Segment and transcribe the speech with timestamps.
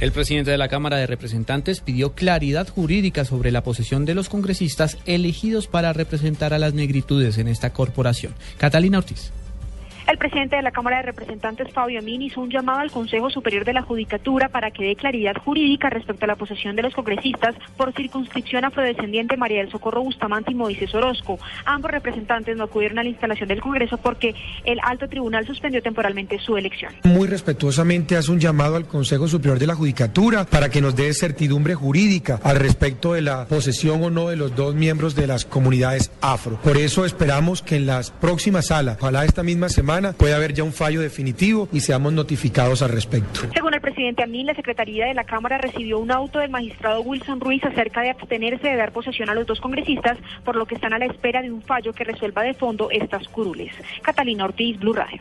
[0.00, 4.30] El presidente de la Cámara de Representantes pidió claridad jurídica sobre la posesión de los
[4.30, 8.34] congresistas elegidos para representar a las negritudes en esta corporación.
[8.56, 9.30] Catalina Ortiz.
[10.10, 13.64] El presidente de la Cámara de Representantes, Fabio Amin, hizo un llamado al Consejo Superior
[13.64, 17.54] de la Judicatura para que dé claridad jurídica respecto a la posesión de los congresistas
[17.76, 21.38] por circunscripción afrodescendiente María del Socorro Bustamante y Moisés Orozco.
[21.64, 26.40] Ambos representantes no acudieron a la instalación del Congreso porque el alto tribunal suspendió temporalmente
[26.40, 26.92] su elección.
[27.04, 31.14] Muy respetuosamente hace un llamado al Consejo Superior de la Judicatura para que nos dé
[31.14, 35.44] certidumbre jurídica al respecto de la posesión o no de los dos miembros de las
[35.44, 36.58] comunidades afro.
[36.64, 40.64] Por eso esperamos que en las próximas salas, ojalá esta misma semana, puede haber ya
[40.64, 43.40] un fallo definitivo y seamos notificados al respecto.
[43.54, 47.40] Según el presidente Amin, la Secretaría de la Cámara recibió un auto del magistrado Wilson
[47.40, 50.92] Ruiz acerca de abstenerse de dar posesión a los dos congresistas, por lo que están
[50.92, 53.72] a la espera de un fallo que resuelva de fondo estas curules.
[54.02, 55.20] Catalina Ortiz, Blue Radio.